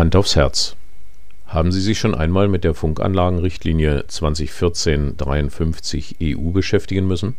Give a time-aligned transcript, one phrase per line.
[0.00, 0.74] Hand aufs Herz.
[1.44, 7.36] Haben Sie sich schon einmal mit der Funkanlagenrichtlinie 2014-53 EU beschäftigen müssen?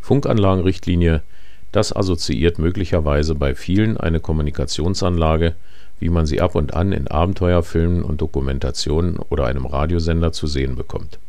[0.00, 1.22] Funkanlagenrichtlinie,
[1.70, 5.54] das assoziiert möglicherweise bei vielen eine Kommunikationsanlage,
[6.00, 10.74] wie man sie ab und an in Abenteuerfilmen und Dokumentationen oder einem Radiosender zu sehen
[10.74, 11.20] bekommt.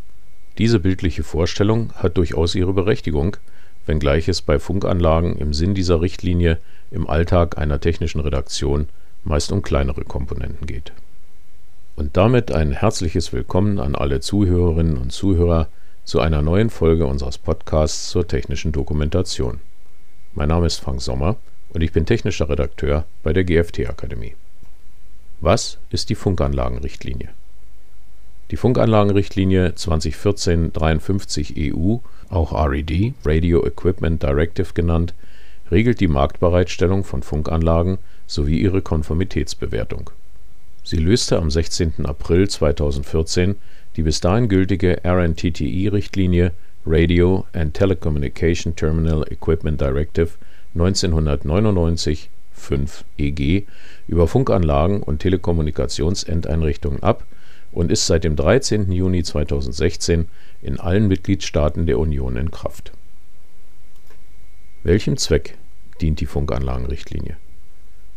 [0.57, 3.37] Diese bildliche Vorstellung hat durchaus ihre Berechtigung,
[3.85, 6.57] wenngleich es bei Funkanlagen im Sinn dieser Richtlinie
[6.89, 8.87] im Alltag einer technischen Redaktion
[9.23, 10.93] meist um kleinere Komponenten geht.
[11.95, 15.67] Und damit ein herzliches Willkommen an alle Zuhörerinnen und Zuhörer
[16.05, 19.59] zu einer neuen Folge unseres Podcasts zur technischen Dokumentation.
[20.33, 21.35] Mein Name ist Frank Sommer
[21.73, 24.35] und ich bin technischer Redakteur bei der GFT Akademie.
[25.41, 27.29] Was ist die Funkanlagenrichtlinie?
[28.51, 31.97] Die Funkanlagenrichtlinie 2014-53 EU,
[32.29, 35.13] auch RED, Radio Equipment Directive genannt,
[35.69, 37.99] regelt die Marktbereitstellung von Funkanlagen
[38.29, 40.11] sowie ihre Konformitätsbewertung.
[40.83, 42.05] Sie löste am 16.
[42.05, 43.55] April 2014
[43.95, 46.51] die bis dahin gültige RNTTI-Richtlinie
[46.85, 50.29] Radio and Telecommunication Terminal Equipment Directive
[50.75, 53.65] 1999 5 EG
[54.07, 57.25] über Funkanlagen und Telekommunikationsendeinrichtungen ab
[57.71, 58.91] und ist seit dem 13.
[58.91, 60.27] Juni 2016
[60.61, 62.91] in allen Mitgliedstaaten der Union in Kraft.
[64.83, 65.57] Welchem Zweck
[65.99, 67.37] dient die Funkanlagenrichtlinie?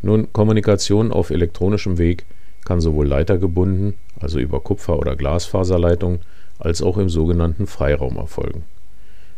[0.03, 2.25] Nun, Kommunikation auf elektronischem Weg
[2.65, 6.21] kann sowohl leitergebunden, also über Kupfer- oder Glasfaserleitungen,
[6.59, 8.65] als auch im sogenannten Freiraum erfolgen.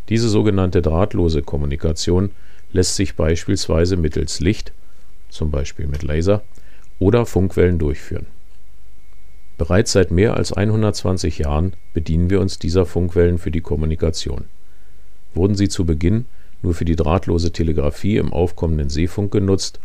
[0.09, 2.31] Diese sogenannte drahtlose Kommunikation
[2.73, 4.73] lässt sich beispielsweise mittels Licht,
[5.31, 6.43] zum Beispiel mit Laser,
[6.99, 8.27] oder Funkwellen durchführen.
[9.57, 14.45] Bereits seit mehr als 120 Jahren bedienen wir uns dieser Funkwellen für die Kommunikation.
[15.33, 16.27] Wurden sie zu Beginn
[16.63, 19.79] nur für die drahtlose Telegrafie im aufkommenden Seefunk genutzt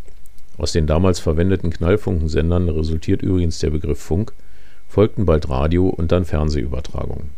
[0.59, 4.33] aus den damals verwendeten Knallfunkensendern resultiert übrigens der Begriff Funk,
[4.87, 7.31] folgten bald Radio und dann Fernsehübertragungen.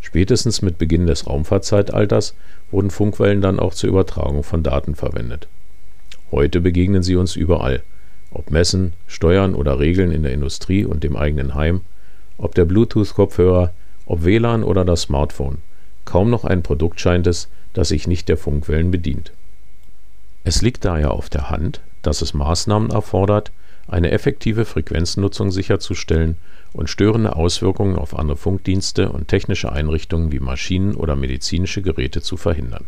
[0.00, 2.34] Spätestens mit Beginn des Raumfahrtzeitalters
[2.70, 5.48] wurden Funkwellen dann auch zur Übertragung von Daten verwendet.
[6.30, 7.82] Heute begegnen sie uns überall,
[8.30, 11.80] ob Messen, Steuern oder Regeln in der Industrie und dem eigenen Heim,
[12.38, 13.72] ob der Bluetooth-Kopfhörer,
[14.06, 15.58] ob WLAN oder das Smartphone.
[16.04, 19.32] Kaum noch ein Produkt scheint es, das sich nicht der Funkwellen bedient.
[20.44, 23.52] Es liegt daher auf der Hand, dass es Maßnahmen erfordert,
[23.88, 26.36] eine effektive Frequenznutzung sicherzustellen
[26.72, 32.36] und störende Auswirkungen auf andere Funkdienste und technische Einrichtungen wie Maschinen oder medizinische Geräte zu
[32.36, 32.84] verhindern.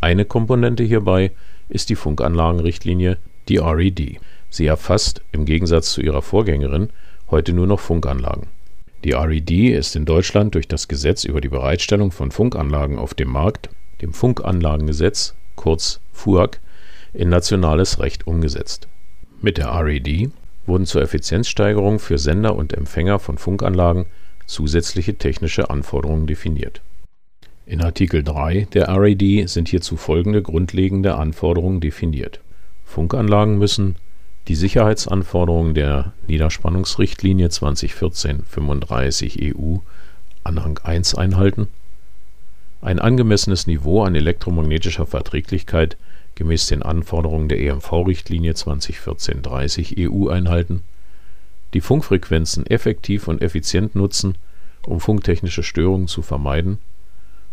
[0.00, 1.32] Eine Komponente hierbei
[1.68, 3.18] ist die Funkanlagenrichtlinie,
[3.48, 4.20] die RED.
[4.50, 6.90] Sie erfasst, im Gegensatz zu ihrer Vorgängerin,
[7.30, 8.46] heute nur noch Funkanlagen.
[9.04, 13.28] Die RED ist in Deutschland durch das Gesetz über die Bereitstellung von Funkanlagen auf dem
[13.28, 13.68] Markt,
[14.00, 16.58] dem Funkanlagengesetz, kurz FUAG,
[17.12, 18.88] in nationales Recht umgesetzt.
[19.40, 20.30] Mit der RED
[20.66, 24.06] wurden zur Effizienzsteigerung für Sender und Empfänger von Funkanlagen
[24.46, 26.80] zusätzliche technische Anforderungen definiert.
[27.66, 32.40] In Artikel 3 der RED sind hierzu folgende grundlegende Anforderungen definiert.
[32.84, 33.96] Funkanlagen müssen
[34.48, 39.76] die Sicherheitsanforderungen der Niederspannungsrichtlinie 2014-35 EU
[40.44, 41.68] Anhang 1 einhalten,
[42.80, 45.98] ein angemessenes Niveau an elektromagnetischer Verträglichkeit
[46.38, 50.84] gemäß den Anforderungen der EMV-Richtlinie 2014/30 EU einhalten,
[51.74, 54.38] die Funkfrequenzen effektiv und effizient nutzen,
[54.86, 56.78] um funktechnische Störungen zu vermeiden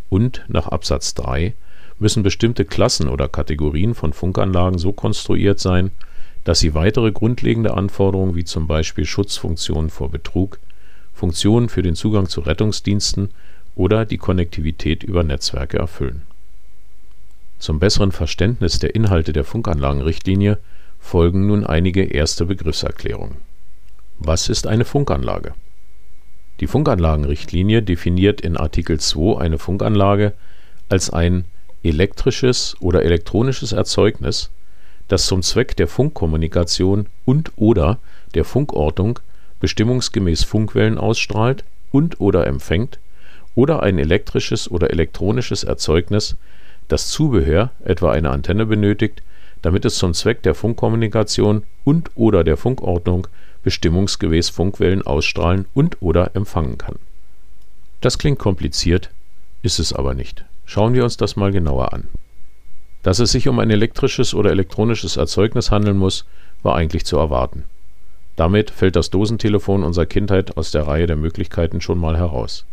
[0.10, 1.56] und nach Absatz 3
[1.98, 5.90] müssen bestimmte Klassen oder Kategorien von Funkanlagen so konstruiert sein,
[6.44, 10.60] dass sie weitere grundlegende Anforderungen wie zum Beispiel Schutzfunktionen vor Betrug,
[11.12, 13.30] Funktionen für den Zugang zu Rettungsdiensten
[13.74, 16.22] oder die Konnektivität über Netzwerke erfüllen
[17.66, 20.60] zum besseren Verständnis der Inhalte der Funkanlagenrichtlinie
[21.00, 23.38] folgen nun einige erste Begriffserklärungen.
[24.20, 25.56] Was ist eine Funkanlage?
[26.60, 30.34] Die Funkanlagenrichtlinie definiert in Artikel 2 eine Funkanlage
[30.90, 31.46] als ein
[31.82, 34.52] elektrisches oder elektronisches Erzeugnis,
[35.08, 37.98] das zum Zweck der Funkkommunikation und/oder
[38.36, 39.18] der Funkortung
[39.60, 43.00] bestimmungsgemäß Funkwellen ausstrahlt und/oder empfängt,
[43.56, 46.36] oder ein elektrisches oder elektronisches Erzeugnis,
[46.88, 49.24] das Zubehör, etwa eine Antenne benötigt,
[49.62, 53.28] damit es zum Zweck der Funkkommunikation und/oder der Funkordnung
[53.64, 56.98] bestimmungsgemäß Funkwellen ausstrahlen und/oder empfangen kann.
[58.02, 59.10] Das klingt kompliziert,
[59.64, 60.46] ist es aber nicht.
[60.66, 62.08] Schauen wir uns das mal genauer an.
[63.02, 66.26] Dass es sich um ein elektrisches oder elektronisches Erzeugnis handeln muss,
[66.62, 67.64] war eigentlich zu erwarten.
[68.36, 72.66] Damit fällt das Dosentelefon unserer Kindheit aus der Reihe der Möglichkeiten schon mal heraus.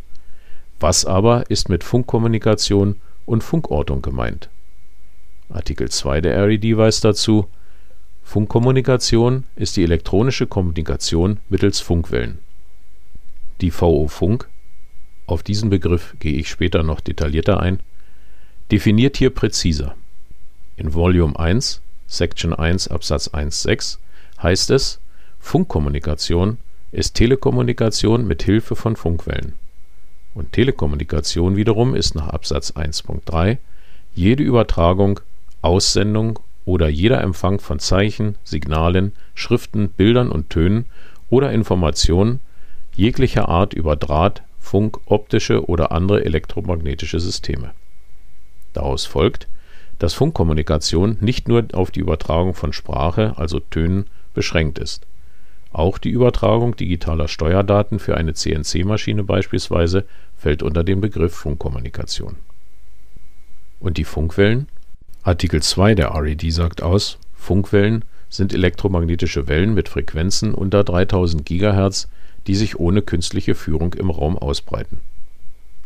[0.80, 2.96] Was aber ist mit Funkkommunikation
[3.32, 4.50] und Funkortung gemeint.
[5.48, 7.48] Artikel 2 der RED weist dazu,
[8.22, 12.38] Funkkommunikation ist die elektronische Kommunikation mittels Funkwellen.
[13.62, 14.48] Die VO-Funk
[15.26, 17.80] (auf diesen Begriff gehe ich später noch detaillierter ein)
[18.70, 19.94] definiert hier präziser.
[20.76, 23.98] In Volume 1, Section 1 Absatz 1
[24.42, 25.00] heißt es:
[25.38, 26.58] Funkkommunikation
[26.90, 29.54] ist Telekommunikation mit Hilfe von Funkwellen.
[30.34, 33.58] Und Telekommunikation wiederum ist nach Absatz 1.3
[34.14, 35.20] jede Übertragung,
[35.62, 40.86] Aussendung oder jeder Empfang von Zeichen, Signalen, Schriften, Bildern und Tönen
[41.30, 42.40] oder Informationen
[42.94, 47.72] jeglicher Art über Draht, Funk, optische oder andere elektromagnetische Systeme.
[48.72, 49.48] Daraus folgt,
[49.98, 55.06] dass Funkkommunikation nicht nur auf die Übertragung von Sprache, also Tönen, beschränkt ist.
[55.72, 60.04] Auch die Übertragung digitaler Steuerdaten für eine CNC-Maschine beispielsweise
[60.36, 62.36] fällt unter den Begriff Funkkommunikation.
[63.80, 64.68] Und die Funkwellen
[65.22, 72.08] Artikel 2 der RED sagt aus, Funkwellen sind elektromagnetische Wellen mit Frequenzen unter 3000 GHz,
[72.46, 74.98] die sich ohne künstliche Führung im Raum ausbreiten.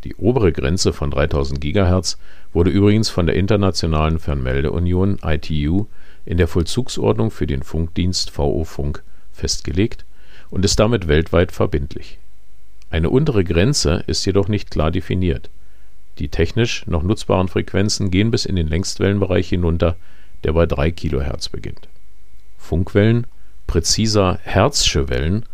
[0.05, 2.19] Die obere Grenze von 3000 GHz
[2.53, 5.87] wurde übrigens von der Internationalen Fernmeldeunion (ITU)
[6.25, 9.03] in der Vollzugsordnung für den Funkdienst VO-Funk
[9.37, 10.05] festgelegt
[10.51, 12.19] und ist damit weltweit verbindlich.
[12.91, 15.51] Eine untere Grenze ist jedoch nicht klar definiert
[16.19, 19.97] die technisch noch nutzbaren Frequenzen gehen bis in den Längstwellenbereich hinunter,
[20.45, 21.89] der bei 3 kHz beginnt.
[22.59, 23.27] Funkwellen,
[23.67, 25.45] präziser Hertzsche Wellen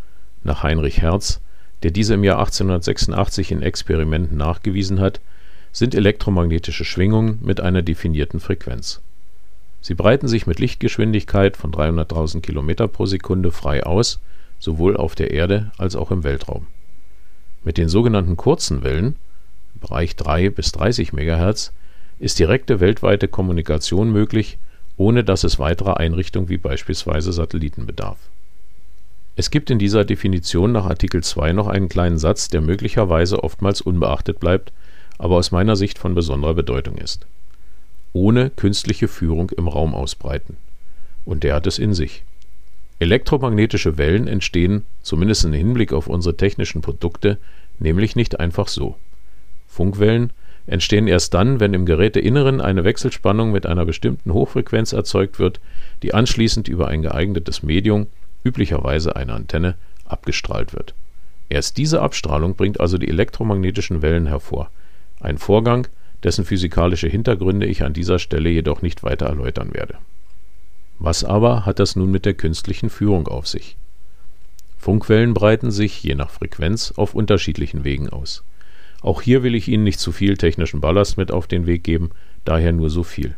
[0.45, 1.41] nach Heinrich Hertz,
[1.83, 5.21] der diese im Jahr 1886 in Experimenten nachgewiesen hat,
[5.73, 9.01] sind elektromagnetische Schwingungen mit einer definierten Frequenz.
[9.83, 14.21] Sie breiten sich mit Lichtgeschwindigkeit von 300.000 km pro Sekunde frei aus,
[14.59, 16.67] sowohl auf der Erde als auch im Weltraum.
[17.65, 19.17] Mit den sogenannten kurzen Wellen
[19.83, 21.73] Bereich 3 bis 30 MHz
[22.21, 24.59] ist direkte weltweite Kommunikation möglich,
[24.97, 28.19] ohne dass es weiterer Einrichtungen wie beispielsweise Satelliten bedarf.
[29.35, 33.81] Es gibt in dieser Definition nach Artikel 2 noch einen kleinen Satz, der möglicherweise oftmals
[33.81, 34.73] unbeachtet bleibt,
[35.19, 37.27] aber aus meiner Sicht von besonderer Bedeutung ist.
[38.13, 40.57] Ohne künstliche Führung im Raum ausbreiten.
[41.25, 42.25] Und der hat es in sich.
[42.99, 47.39] Elektromagnetische Wellen entstehen, zumindest im Hinblick auf unsere technischen Produkte,
[47.79, 48.97] nämlich nicht einfach so
[49.73, 50.33] Funkwellen
[50.67, 55.61] entstehen erst dann, wenn im Geräteinneren eine Wechselspannung mit einer bestimmten Hochfrequenz erzeugt wird,
[56.03, 58.07] die anschließend über ein geeignetes Medium
[58.45, 59.75] (üblicherweise eine Antenne)
[60.05, 60.95] abgestrahlt wird.
[61.49, 64.71] Erst diese Abstrahlung bringt also die elektromagnetischen Wellen hervor,
[65.21, 65.89] ein Vorgang,
[66.23, 69.99] dessen physikalische Hintergründe ich an dieser Stelle jedoch nicht weiter erläutern werde.
[70.99, 73.77] Was aber hat das nun mit der künstlichen Führung auf sich?
[74.79, 78.43] Funkwellen breiten sich, je nach Frequenz, auf unterschiedlichen Wegen aus
[79.03, 82.11] auch hier will ich Ihnen nicht zu viel technischen Ballast mit auf den Weg geben,
[82.45, 83.35] daher nur so viel.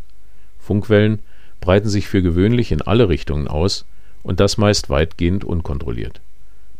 [0.60, 1.20] Funkwellen
[1.60, 3.86] breiten sich für gewöhnlich in alle Richtungen aus
[4.22, 6.20] und das meist weitgehend unkontrolliert.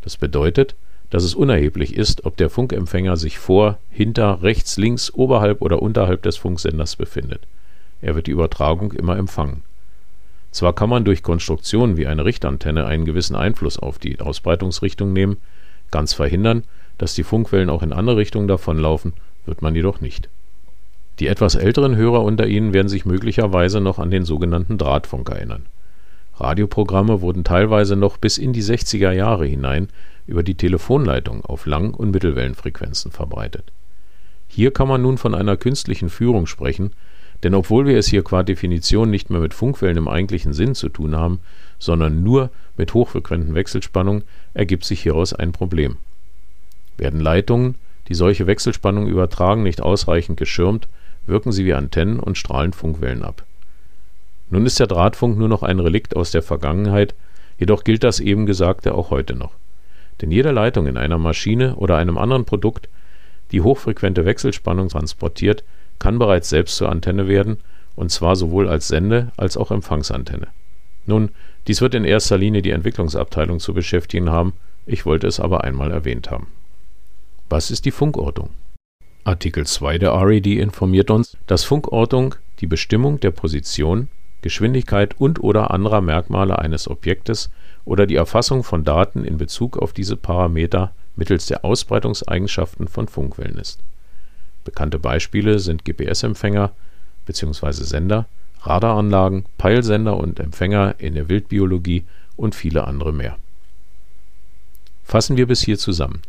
[0.03, 0.75] Das bedeutet,
[1.14, 6.22] dass es unerheblich ist, ob der Funkempfänger sich vor, hinter, rechts, links, oberhalb oder unterhalb
[6.22, 7.43] des Funksenders befindet.
[8.02, 9.62] Er wird die Übertragung immer empfangen.
[10.50, 15.37] Zwar kann man durch Konstruktionen wie eine Richtantenne einen gewissen Einfluss auf die Ausbreitungsrichtung nehmen,
[15.93, 16.64] ganz verhindern
[16.99, 19.12] dass die Funkwellen auch in andere Richtungen davonlaufen,
[19.46, 20.28] wird man jedoch nicht.
[21.20, 25.66] Die etwas älteren Hörer unter Ihnen werden sich möglicherweise noch an den sogenannten Drahtfunk erinnern.
[26.37, 29.88] Radioprogramme wurden teilweise noch bis in die 60er Jahre hinein
[30.26, 33.73] über die Telefonleitung auf Lang und Mittelwellenfrequenzen verbreitet.
[34.49, 36.93] Hier kann man nun von einer künstlichen Führung sprechen,
[37.43, 40.88] denn obwohl wir es hier qua Definition nicht mehr mit Funkwellen im eigentlichen Sinn zu
[40.88, 41.41] tun haben,
[41.79, 44.23] sondern nur mit hochfrequenten Wechselspannungen,
[44.55, 45.97] ergibt sich hieraus ein Problem
[46.99, 47.76] werden Leitungen,
[48.09, 50.88] die solche Wechselspannungen übertragen, nicht ausreichend geschirmt,
[51.26, 53.45] wirken sie wie Antennen und strahlen Funkwellen ab.
[54.51, 57.15] Nun ist der Drahtfunk nur noch ein Relikt aus der Vergangenheit,
[57.59, 59.53] jedoch gilt das eben Gesagte auch heute noch.
[60.21, 62.89] Denn jede Leitung in einer Maschine oder einem anderen Produkt,
[63.53, 65.65] die hochfrequente Wechselspannung transportiert,
[65.99, 67.59] kann bereits selbst zur Antenne werden,
[67.97, 70.49] und zwar sowohl als Sende als auch Empfangsantenne.
[71.07, 71.31] Nun,
[71.67, 74.53] dies wird in erster Linie die Entwicklungsabteilung zu beschäftigen haben,
[74.87, 76.49] ich wollte es aber einmal erwähnt haben
[77.55, 78.51] was ist die Funkortung?
[79.23, 84.09] Artikel 2 der RED informiert uns, dass Funkortung die Bestimmung der Position,
[84.45, 87.49] Geschwindigkeit und/oder anderer Merkmale eines Objektes
[87.87, 93.57] oder die Erfassung von Daten in Bezug auf diese Parameter mittels der Ausbreitungseigenschaften von Funkwellen
[93.57, 93.81] ist.
[94.63, 96.73] Bekannte Beispiele sind GPS-Empfänger
[97.25, 97.73] bzw.
[97.73, 98.27] Sender,
[98.61, 102.05] Radaranlagen, Peilsender und Empfänger in der Wildbiologie
[102.37, 103.39] und viele andere mehr.
[105.05, 106.21] Fassen wir bis hier zusammen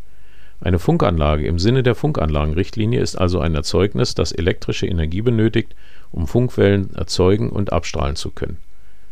[0.65, 5.75] eine Funkanlage im Sinne der Funkanlagenrichtlinie ist also ein Erzeugnis, das elektrische Energie benötigt,
[6.11, 8.57] um Funkwellen erzeugen und abstrahlen zu können.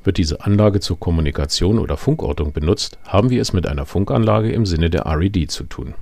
[0.04, 4.66] Wird diese Anlage zur Kommunikation oder Funkortung benutzt, haben wir es mit einer Funkanlage im
[4.66, 5.94] Sinne der RED zu tun.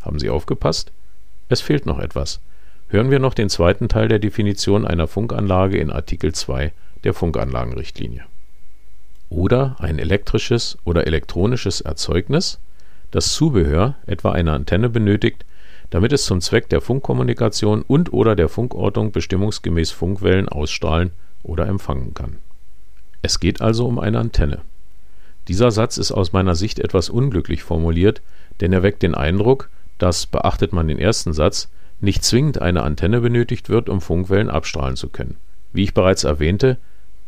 [0.00, 0.90] Haben Sie aufgepasst?
[1.48, 2.40] Es fehlt noch etwas.
[2.88, 6.72] Hören wir noch den zweiten Teil der Definition einer Funkanlage in Artikel 2
[7.04, 8.24] der Funkanlagenrichtlinie.
[9.30, 12.58] Oder ein elektrisches oder elektronisches Erzeugnis,
[13.12, 15.46] das Zubehör, etwa eine Antenne, benötigt,
[15.90, 21.12] damit es zum Zweck der Funkkommunikation und/oder der Funkortung bestimmungsgemäß Funkwellen ausstrahlen
[21.44, 22.38] oder empfangen kann
[23.22, 24.60] es geht also um eine Antenne.
[25.48, 28.20] Dieser Satz ist aus meiner Sicht etwas unglücklich formuliert,
[28.60, 31.68] denn er weckt den Eindruck, dass, beachtet man den ersten Satz,
[32.00, 35.36] nicht zwingend eine Antenne benötigt wird, um Funkwellen abstrahlen zu können.
[35.72, 36.78] Wie ich bereits erwähnte,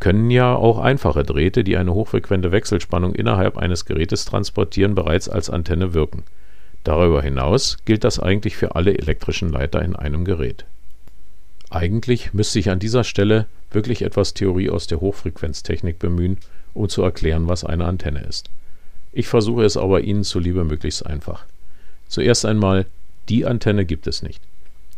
[0.00, 5.50] können ja auch einfache Drähte, die eine hochfrequente Wechselspannung innerhalb eines Gerätes transportieren, bereits als
[5.50, 6.24] Antenne wirken.
[6.84, 10.66] Darüber hinaus gilt das eigentlich für alle elektrischen Leiter in einem Gerät.
[11.70, 16.38] Eigentlich müsste ich an dieser Stelle wirklich etwas Theorie aus der Hochfrequenztechnik bemühen,
[16.74, 18.50] um zu erklären, was eine Antenne ist.
[19.12, 21.44] Ich versuche es aber Ihnen zuliebe möglichst einfach.
[22.08, 22.86] Zuerst einmal,
[23.28, 24.40] die Antenne gibt es nicht.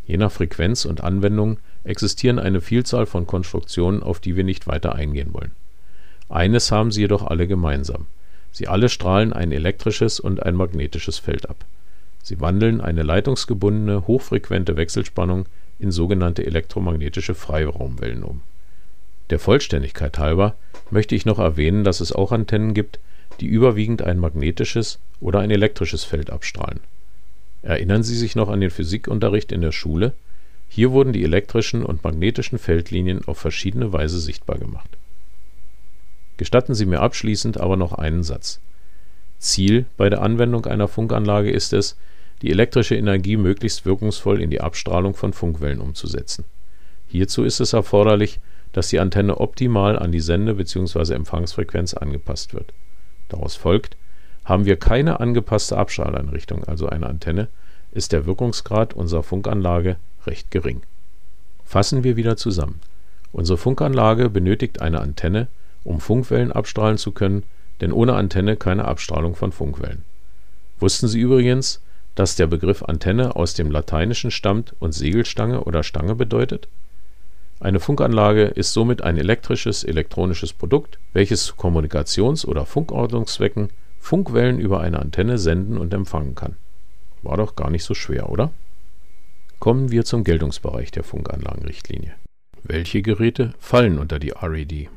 [0.07, 4.95] Je nach Frequenz und Anwendung existieren eine Vielzahl von Konstruktionen, auf die wir nicht weiter
[4.95, 5.53] eingehen wollen.
[6.29, 8.07] Eines haben sie jedoch alle gemeinsam.
[8.53, 11.65] Sie alle strahlen ein elektrisches und ein magnetisches Feld ab.
[12.23, 15.47] Sie wandeln eine leitungsgebundene, hochfrequente Wechselspannung
[15.79, 18.41] in sogenannte elektromagnetische Freiraumwellen um
[19.31, 20.55] der Vollständigkeit halber
[20.91, 23.01] möchte ich noch erwähnen, dass es auch Antennen gibt,
[23.41, 26.81] die überwiegend ein magnetisches oder ein elektrisches Feld abstrahlen.
[27.67, 30.13] Erinnern Sie sich noch an den Physikunterricht in der Schule?
[30.69, 34.89] Hier wurden die elektrischen und magnetischen Feldlinien auf verschiedene Weise sichtbar gemacht.
[36.37, 38.61] Gestatten Sie mir abschließend aber noch einen Satz.
[39.39, 41.97] Ziel bei der Anwendung einer Funkanlage ist es,
[42.43, 46.45] die elektrische Energie möglichst wirkungsvoll in die Abstrahlung von Funkwellen umzusetzen.
[47.09, 48.41] Hierzu ist es erforderlich
[48.77, 51.15] dass die Antenne optimal an die Sende bzw.
[51.15, 52.75] Empfangsfrequenz angepasst wird.
[53.31, 53.97] Daraus folgt,
[54.47, 57.49] haben wir keine angepasste Abstrahleinrichtung, also eine Antenne,
[57.93, 60.81] ist der Wirkungsgrad unserer Funkanlage recht gering.
[61.65, 62.81] Fassen wir wieder zusammen.
[63.33, 65.49] Unsere Funkanlage benötigt eine Antenne,
[65.85, 67.43] um Funkwellen abstrahlen zu können,
[67.83, 70.03] denn ohne Antenne keine Abstrahlung von Funkwellen.
[70.81, 71.83] Wussten Sie übrigens,
[72.15, 76.69] dass der Begriff Antenne aus dem Lateinischen stammt und Segelstange oder Stange bedeutet
[77.59, 83.71] eine Funkanlage ist somit ein elektrisches elektronisches Produkt, welches zu Kommunikations oder Funkortungszwecken
[84.07, 86.55] Funkwellen über eine Antenne senden und empfangen kann.
[87.23, 88.53] War doch gar nicht so schwer, oder?
[89.59, 92.15] Kommen wir zum Geltungsbereich der Funkanlagenrichtlinie.
[92.63, 94.89] Welche Geräte fallen unter die RED?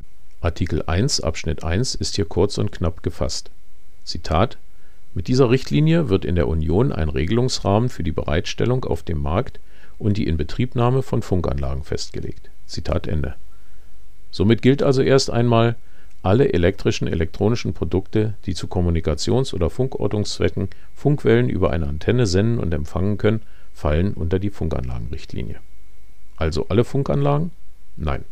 [0.42, 3.50] Artikel 1 Abschnitt 1 ist hier kurz und knapp gefasst.
[4.04, 4.60] Zitat
[5.16, 9.60] Mit dieser Richtlinie wird in der Union ein Regelungsrahmen für die Bereitstellung auf dem Markt
[9.98, 12.52] und die Inbetriebnahme von Funkanlagen festgelegt.
[12.68, 13.34] Zitat Ende.
[14.30, 15.78] Somit gilt also erst einmal,
[16.22, 22.74] alle elektrischen elektronischen Produkte, die zu Kommunikations- oder Funkortungszwecken Funkwellen über eine Antenne senden und
[22.74, 23.42] empfangen können,
[23.74, 25.60] fallen unter die Funkanlagenrichtlinie.
[26.36, 27.52] Also alle Funkanlagen?
[27.96, 28.26] Nein.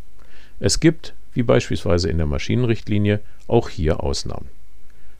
[0.59, 4.49] Es gibt, wie beispielsweise in der Maschinenrichtlinie, auch hier Ausnahmen.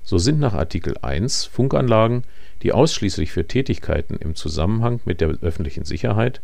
[0.03, 2.23] So sind nach Artikel 1 Funkanlagen,
[2.63, 6.41] die ausschließlich für Tätigkeiten im Zusammenhang mit der öffentlichen Sicherheit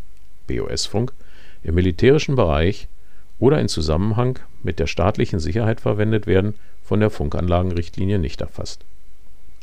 [0.47, 1.13] (BOS-Funk)
[1.63, 2.87] im militärischen Bereich
[3.39, 8.85] oder in Zusammenhang mit der staatlichen Sicherheit verwendet werden, von der Funkanlagenrichtlinie nicht erfasst.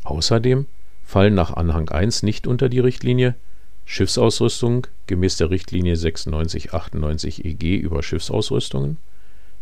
[0.04, 0.66] Außerdem
[1.04, 3.34] fallen nach Anhang 1 nicht unter die Richtlinie
[3.84, 8.96] Schiffsausrüstung gemäß der Richtlinie 96/98/EG über Schiffsausrüstungen,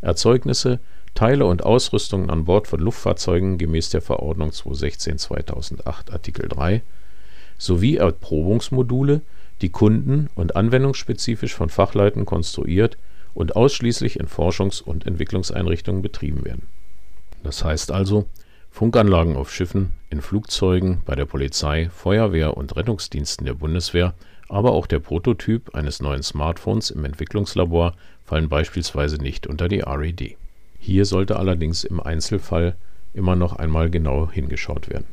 [0.01, 0.79] Erzeugnisse
[1.15, 6.83] Teile und Ausrüstungen an Bord von Luftfahrzeugen gemäß der Verordnung 216/2008 Artikel 3
[7.57, 9.23] sowie Erprobungsmodule,
[9.61, 12.97] die kunden und anwendungsspezifisch von Fachleuten konstruiert
[13.39, 16.67] und ausschließlich in Forschungs und Entwicklungseinrichtungen betrieben werden.
[17.45, 18.27] Das heißt also,
[18.71, 24.15] Funkanlagen auf Schiffen, in Flugzeugen, bei der Polizei, Feuerwehr und Rettungsdiensten der Bundeswehr,
[24.49, 30.37] aber auch der Prototyp eines neuen Smartphones im Entwicklungslabor fallen beispielsweise nicht unter die RED
[30.79, 32.77] hier sollte allerdings im Einzelfall
[33.13, 35.07] immer noch einmal genau hingeschaut werden.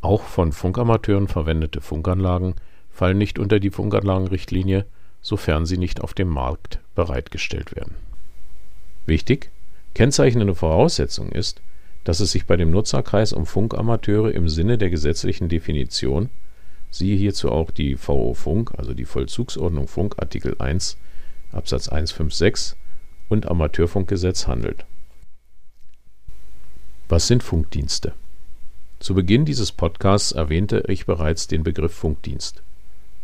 [0.00, 2.54] Auch von Funkamateuren verwendete Funkanlagen
[2.90, 4.84] fallen nicht unter die Funkanlagenrichtlinie,
[5.22, 7.94] sofern sie nicht auf dem Markt bereitgestellt werden.
[9.06, 9.50] Wichtig:
[9.94, 11.62] Kennzeichnende Voraussetzung ist,
[12.04, 16.28] dass es sich bei dem Nutzerkreis um Funkamateure im Sinne der gesetzlichen Definition
[16.90, 20.98] (siehe hierzu auch die VO Funk, also die Vollzugsordnung Funk Artikel 1
[21.52, 22.76] Absatz 156
[23.28, 24.84] und Amateurfunkgesetz handelt.
[27.08, 28.14] Was sind Funkdienste?
[28.98, 32.62] Zu Beginn dieses Podcasts erwähnte ich bereits den Begriff Funkdienst.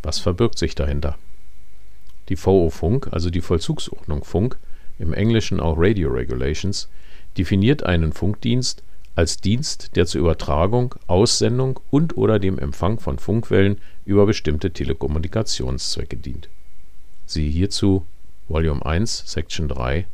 [0.03, 1.17] Was verbirgt sich dahinter?
[2.29, 4.57] Die VO Funk, also die Vollzugsordnung Funk,
[4.99, 6.87] im Englischen auch Radio Regulations,
[7.37, 8.83] definiert einen Funkdienst
[9.15, 16.49] als Dienst, der zur Übertragung, Aussendung und/oder dem Empfang von Funkwellen über bestimmte Telekommunikationszwecke dient.
[17.25, 18.05] Siehe hierzu
[18.47, 20.05] Volume 1, Section 3,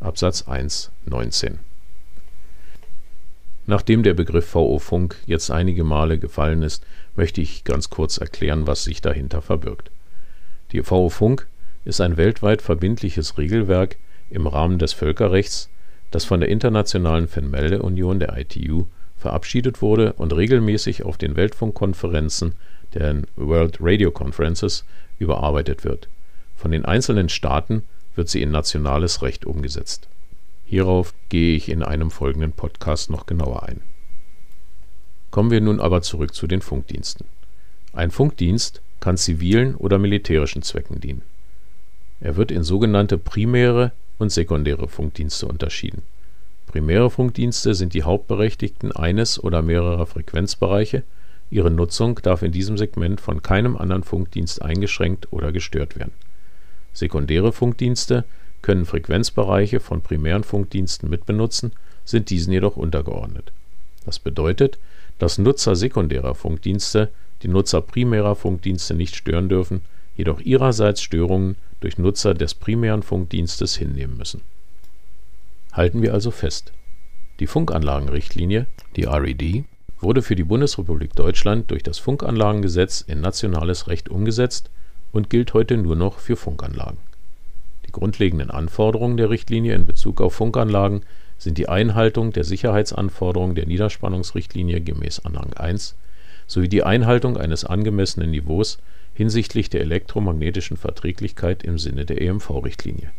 [0.00, 1.58] Absatz 1, 19.
[3.66, 6.84] Nachdem der Begriff VO-Funk jetzt einige Male gefallen ist,
[7.16, 9.90] möchte ich ganz kurz erklären, was sich dahinter verbirgt.
[10.72, 11.46] Die VO-Funk
[11.88, 13.96] ist ein weltweit verbindliches Regelwerk
[14.28, 15.70] im Rahmen des Völkerrechts,
[16.10, 18.84] das von der Internationalen Fernmeldeunion der ITU
[19.16, 22.52] verabschiedet wurde und regelmäßig auf den Weltfunkkonferenzen,
[22.94, 24.84] den World Radio Conferences,
[25.18, 26.08] überarbeitet wird.
[26.56, 30.08] Von den einzelnen Staaten wird sie in nationales Recht umgesetzt.
[30.66, 33.80] Hierauf gehe ich in einem folgenden Podcast noch genauer ein.
[35.30, 37.26] Kommen wir nun aber zurück zu den Funkdiensten.
[37.94, 41.22] Ein Funkdienst kann zivilen oder militärischen Zwecken dienen.
[42.20, 46.02] Er wird in sogenannte primäre und sekundäre Funkdienste unterschieden.
[46.66, 51.02] Primäre Funkdienste sind die Hauptberechtigten eines oder mehrerer Frequenzbereiche,
[51.50, 56.12] ihre Nutzung darf in diesem Segment von keinem anderen Funkdienst eingeschränkt oder gestört werden.
[56.92, 58.24] Sekundäre Funkdienste
[58.60, 61.72] können Frequenzbereiche von primären Funkdiensten mitbenutzen,
[62.04, 63.52] sind diesen jedoch untergeordnet.
[64.04, 64.78] Das bedeutet,
[65.18, 67.10] dass Nutzer sekundärer Funkdienste
[67.42, 69.82] die Nutzer primärer Funkdienste nicht stören dürfen,
[70.16, 74.42] jedoch ihrerseits Störungen durch Nutzer des primären Funkdienstes hinnehmen müssen.
[75.72, 76.72] Halten wir also fest:
[77.40, 78.66] Die Funkanlagenrichtlinie,
[78.96, 79.64] die RED,
[80.00, 84.70] wurde für die Bundesrepublik Deutschland durch das Funkanlagengesetz in nationales Recht umgesetzt
[85.12, 86.98] und gilt heute nur noch für Funkanlagen.
[87.86, 91.02] Die grundlegenden Anforderungen der Richtlinie in Bezug auf Funkanlagen
[91.38, 95.94] sind die Einhaltung der Sicherheitsanforderungen der Niederspannungsrichtlinie gemäß Anhang 1
[96.46, 98.78] sowie die Einhaltung eines angemessenen Niveaus
[99.18, 103.10] hinsichtlich der elektromagnetischen Verträglichkeit im Sinne der EMV-Richtlinie.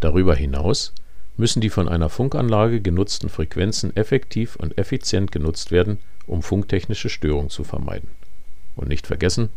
[0.00, 0.92] Darüber hinaus
[1.38, 7.48] müssen die von einer Funkanlage genutzten Frequenzen effektiv und effizient genutzt werden, um funktechnische Störungen
[7.48, 8.10] zu vermeiden.
[8.74, 9.48] Und nicht vergessen,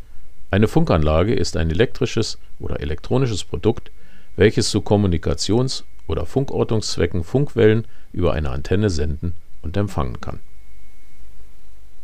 [0.49, 3.91] eine Funkanlage ist ein elektrisches oder elektronisches Produkt,
[4.38, 10.39] welches zu Kommunikations oder Funkortungszwecken Funkwellen über eine Antenne senden und empfangen kann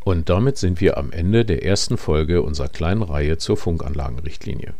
[0.06, 4.76] und damit sind wir am Ende der ersten Folge unserer kleinen Reihe zur Funkanlagenrichtlinie.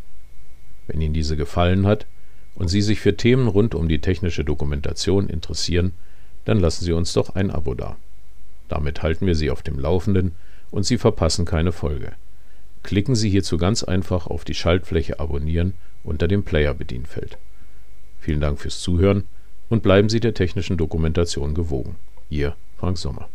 [0.86, 2.06] Wenn Ihnen diese gefallen hat
[2.54, 5.94] und Sie sich für Themen rund um die technische Dokumentation interessieren,
[6.46, 7.98] dann lassen Sie uns doch ein Abo da.
[8.70, 10.34] Damit halten wir Sie auf dem Laufenden
[10.70, 12.12] und Sie verpassen keine Folge.
[12.84, 17.40] Klicken Sie hierzu ganz einfach auf die Schaltfläche Abonnieren unter dem Player-Bedienfeld.
[18.20, 19.24] Vielen Dank fürs Zuhören
[19.70, 21.96] und bleiben Sie der technischen Dokumentation gewogen.
[22.30, 23.28] Ihr Frank Sommer.